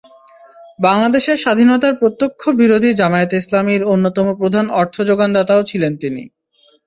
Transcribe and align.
বাংলাদেশের 0.79 1.37
স্বাধীনতার 1.37 1.93
প্রত্যক্ষ 1.95 2.41
বিরোধী 2.59 2.89
জামায়াতে 2.93 3.35
ইসলামীর 3.37 3.81
অন্যতম 3.93 4.27
প্রধান 4.39 4.65
অর্থ 4.79 4.95
জোগানদাতাও 5.09 5.61
ছিলেন 5.63 5.93
তিনি। 5.97 6.23